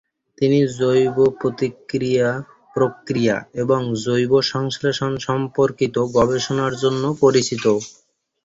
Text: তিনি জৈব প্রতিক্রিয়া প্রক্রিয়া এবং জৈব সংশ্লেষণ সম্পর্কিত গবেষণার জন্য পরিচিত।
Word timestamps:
তিনি 0.37 0.59
জৈব 0.75 1.17
প্রতিক্রিয়া 1.39 2.29
প্রক্রিয়া 2.75 3.37
এবং 3.55 3.81
জৈব 4.03 4.31
সংশ্লেষণ 4.51 5.11
সম্পর্কিত 5.27 5.95
গবেষণার 6.17 6.73
জন্য 6.83 7.03
পরিচিত। 7.21 7.65